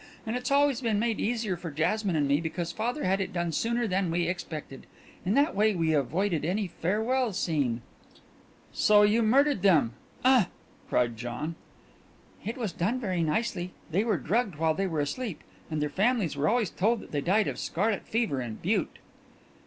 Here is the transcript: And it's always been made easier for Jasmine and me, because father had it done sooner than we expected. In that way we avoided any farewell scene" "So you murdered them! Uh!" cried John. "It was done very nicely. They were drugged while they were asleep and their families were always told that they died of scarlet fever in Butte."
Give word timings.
And 0.25 0.35
it's 0.35 0.49
always 0.49 0.81
been 0.81 0.97
made 0.97 1.19
easier 1.19 1.55
for 1.55 1.69
Jasmine 1.69 2.15
and 2.15 2.27
me, 2.27 2.41
because 2.41 2.71
father 2.71 3.03
had 3.03 3.21
it 3.21 3.31
done 3.31 3.51
sooner 3.51 3.87
than 3.87 4.09
we 4.09 4.27
expected. 4.27 4.87
In 5.27 5.35
that 5.35 5.53
way 5.53 5.75
we 5.75 5.93
avoided 5.93 6.43
any 6.43 6.65
farewell 6.67 7.33
scene" 7.33 7.83
"So 8.83 9.03
you 9.03 9.21
murdered 9.21 9.61
them! 9.61 9.93
Uh!" 10.25 10.45
cried 10.89 11.17
John. 11.17 11.53
"It 12.43 12.57
was 12.57 12.71
done 12.73 12.99
very 12.99 13.21
nicely. 13.21 13.73
They 13.91 14.03
were 14.03 14.17
drugged 14.17 14.55
while 14.55 14.73
they 14.73 14.87
were 14.87 15.01
asleep 15.01 15.43
and 15.69 15.83
their 15.83 15.87
families 15.87 16.35
were 16.35 16.49
always 16.49 16.71
told 16.71 17.01
that 17.01 17.11
they 17.11 17.21
died 17.21 17.47
of 17.47 17.59
scarlet 17.59 18.07
fever 18.07 18.41
in 18.41 18.55
Butte." 18.55 18.97